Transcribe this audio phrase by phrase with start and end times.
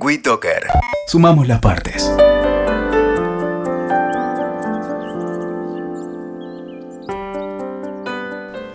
[0.00, 0.66] WeToker.
[1.06, 2.10] Sumamos las partes.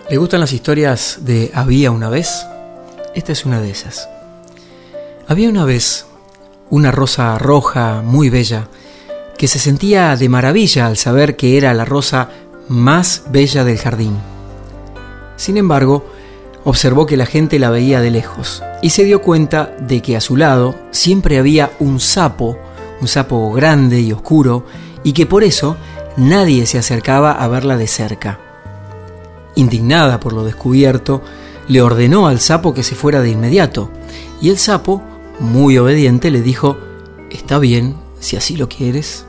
[0.08, 2.46] ¿Le gustan las historias de Había una vez?
[3.14, 4.08] Esta es una de esas.
[5.28, 6.06] Había una vez
[6.70, 8.68] una rosa roja muy bella
[9.36, 12.30] que se sentía de maravilla al saber que era la rosa
[12.68, 14.16] más bella del jardín.
[15.36, 16.06] Sin embargo,
[16.64, 20.20] observó que la gente la veía de lejos y se dio cuenta de que a
[20.20, 22.58] su lado siempre había un sapo,
[23.00, 24.64] un sapo grande y oscuro,
[25.02, 25.76] y que por eso
[26.16, 28.38] nadie se acercaba a verla de cerca.
[29.54, 31.22] Indignada por lo descubierto,
[31.68, 33.90] le ordenó al sapo que se fuera de inmediato,
[34.40, 35.02] y el sapo,
[35.38, 36.78] muy obediente, le dijo,
[37.30, 39.24] Está bien, si así lo quieres.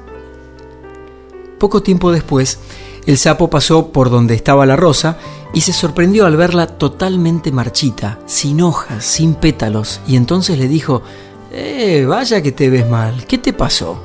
[1.62, 2.58] Poco tiempo después,
[3.06, 5.20] el sapo pasó por donde estaba la rosa
[5.54, 11.04] y se sorprendió al verla totalmente marchita, sin hojas, sin pétalos, y entonces le dijo,
[11.52, 14.02] Eh, vaya que te ves mal, ¿qué te pasó?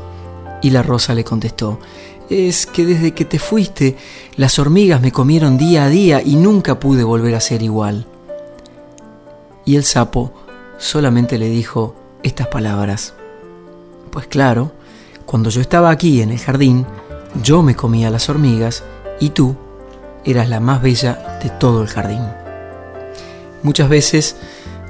[0.61, 1.81] Y la rosa le contestó,
[2.29, 3.97] es que desde que te fuiste,
[4.37, 8.07] las hormigas me comieron día a día y nunca pude volver a ser igual.
[9.65, 10.31] Y el sapo
[10.77, 13.15] solamente le dijo estas palabras,
[14.11, 14.73] pues claro,
[15.25, 16.85] cuando yo estaba aquí en el jardín,
[17.43, 18.85] yo me comía las hormigas
[19.21, 19.57] y tú
[20.25, 22.23] eras la más bella de todo el jardín.
[23.63, 24.37] Muchas veces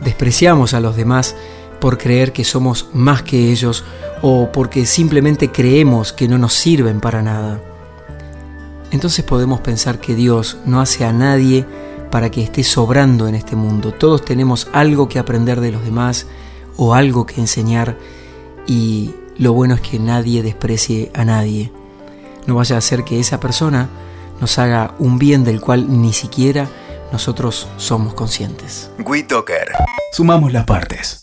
[0.03, 1.37] despreciamos a los demás
[1.81, 3.85] por creer que somos más que ellos
[4.23, 7.61] o porque simplemente creemos que no nos sirven para nada.
[8.91, 11.67] Entonces podemos pensar que Dios no hace a nadie
[12.11, 13.93] para que esté sobrando en este mundo.
[13.93, 16.27] Todos tenemos algo que aprender de los demás
[16.77, 17.99] o algo que enseñar
[18.67, 21.73] y lo bueno es que nadie desprecie a nadie.
[22.47, 23.89] No vaya a ser que esa persona
[24.41, 26.69] nos haga un bien del cual ni siquiera
[27.13, 28.91] nosotros somos conscientes.
[28.99, 29.69] WeToker.
[30.13, 31.15] Sumamos las partes.